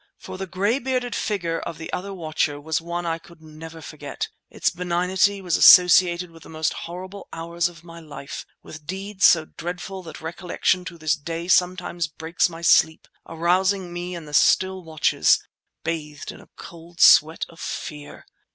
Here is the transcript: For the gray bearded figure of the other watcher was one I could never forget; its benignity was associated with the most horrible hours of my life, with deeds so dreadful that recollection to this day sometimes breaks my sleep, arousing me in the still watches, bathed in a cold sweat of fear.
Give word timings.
For 0.17 0.39
the 0.39 0.47
gray 0.47 0.79
bearded 0.79 1.13
figure 1.13 1.59
of 1.59 1.77
the 1.77 1.93
other 1.93 2.11
watcher 2.11 2.59
was 2.59 2.81
one 2.81 3.05
I 3.05 3.19
could 3.19 3.39
never 3.39 3.81
forget; 3.81 4.29
its 4.49 4.71
benignity 4.71 5.43
was 5.43 5.57
associated 5.57 6.31
with 6.31 6.41
the 6.41 6.49
most 6.49 6.73
horrible 6.73 7.27
hours 7.31 7.69
of 7.69 7.83
my 7.83 7.99
life, 7.99 8.43
with 8.63 8.87
deeds 8.87 9.25
so 9.25 9.45
dreadful 9.45 10.01
that 10.01 10.19
recollection 10.19 10.85
to 10.85 10.97
this 10.97 11.15
day 11.15 11.47
sometimes 11.47 12.07
breaks 12.07 12.49
my 12.49 12.63
sleep, 12.63 13.07
arousing 13.27 13.93
me 13.93 14.15
in 14.15 14.25
the 14.25 14.33
still 14.33 14.83
watches, 14.83 15.37
bathed 15.83 16.31
in 16.31 16.41
a 16.41 16.49
cold 16.55 16.99
sweat 16.99 17.45
of 17.47 17.59
fear. 17.59 18.25